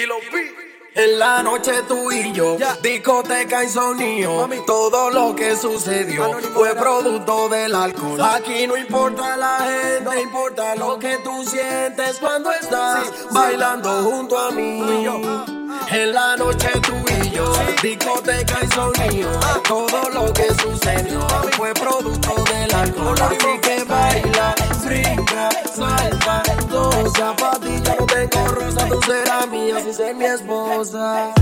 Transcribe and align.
Kilo 0.00 0.16
B. 0.32 0.70
En 0.94 1.18
la 1.18 1.42
noche 1.42 1.72
tú 1.86 2.10
y 2.10 2.32
yo, 2.32 2.56
discoteca 2.82 3.62
y 3.62 3.68
sonido, 3.68 4.40
Mami. 4.40 4.64
todo 4.66 5.10
lo 5.10 5.36
que 5.36 5.54
sucedió 5.54 6.24
Anónimo 6.24 6.54
fue 6.54 6.74
producto 6.74 7.48
del 7.50 7.74
alcohol. 7.74 8.16
Sí. 8.18 8.24
Aquí 8.34 8.66
no 8.66 8.76
importa 8.78 9.36
la 9.36 9.58
gente, 9.58 10.20
importa 10.22 10.74
lo 10.76 10.98
que 10.98 11.18
tú 11.18 11.44
sientes 11.44 12.16
cuando 12.18 12.50
estás 12.50 13.04
Sí, 13.06 13.12
sí. 13.14 13.26
bailando 13.30 13.90
junto 14.02 14.38
a 14.38 14.50
mí. 14.50 14.80
Y 14.80 15.04
yo. 15.04 15.20
En 15.92 16.12
la 16.12 16.36
noche 16.36 16.68
tú 16.82 16.94
y 17.22 17.30
yo, 17.30 17.52
discoteca 17.82 18.58
y 18.62 18.66
sonido, 18.74 19.30
todo 19.68 20.08
lo 20.12 20.32
que 20.32 20.48
sucedió 20.54 21.20
fue 21.56 21.72
producto 21.74 22.34
del 22.52 22.74
alcohol. 22.74 23.16
Así 23.22 23.58
que 23.62 23.84
baila, 23.84 24.54
brinca, 24.84 25.48
salta, 25.72 26.42
goza, 26.70 27.34
pa' 27.36 27.58
será 29.10 29.44
mía 29.46 29.80
si 29.80 29.92
ser 29.92 30.14
mi 30.14 30.24
esposa. 30.24 31.34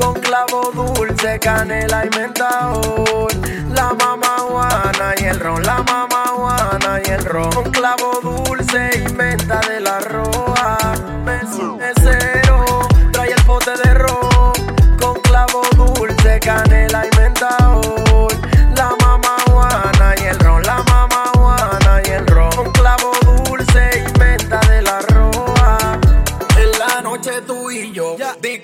Con 0.00 0.14
clavo 0.14 0.72
dulce, 0.74 1.38
canela 1.38 2.04
y 2.06 2.10
mentol. 2.16 3.28
La 3.70 3.92
mama 3.94 4.38
juana 4.38 5.14
y 5.20 5.24
el 5.24 5.38
ron, 5.38 5.62
la 5.62 5.84
juana 6.36 7.00
y 7.04 7.10
el 7.10 7.24
ron. 7.24 7.50
Con 7.52 7.70
clavo 7.70 8.18
dulce 8.22 8.90
y 8.98 9.12
menta 9.12 9.60
de 9.68 9.80
la 9.80 10.00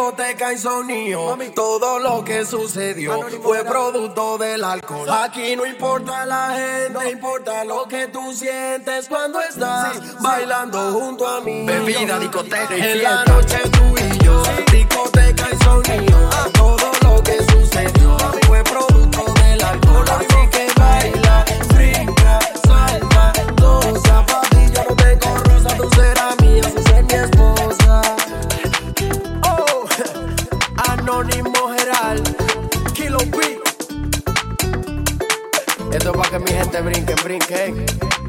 discoteca 0.00 0.52
y 0.52 0.58
sonido, 0.58 1.36
todo 1.54 1.98
lo 1.98 2.24
que 2.24 2.46
sucedió 2.46 3.12
Anónimo 3.14 3.42
fue 3.42 3.62
producto 3.64 4.38
del 4.38 4.64
alcohol. 4.64 5.08
Aquí 5.10 5.54
no 5.56 5.66
importa 5.66 6.24
la 6.24 6.54
gente, 6.56 7.10
importa 7.10 7.64
lo 7.64 7.84
que 7.86 8.06
tú 8.08 8.32
sientes 8.32 9.08
cuando 9.08 9.40
estás 9.42 9.92
Sí, 9.96 10.00
sí. 10.02 10.16
bailando 10.20 10.92
junto 10.92 11.26
a 11.26 11.40
mí. 11.42 11.66
Bebida, 11.66 12.18
discoteca 12.18 12.76
y 12.76 12.80
En 12.80 13.02
la 13.02 13.24
noche 13.26 13.59
Anónimo 31.00 31.74
Geral, 31.78 32.22
Kilo 32.92 33.16
B. 33.20 33.58
Esto 35.94 36.10
es 36.10 36.16
para 36.16 36.30
que 36.30 36.38
mi 36.40 36.50
gente 36.50 36.82
brinquen, 36.82 37.16
brinquen. 37.24 38.19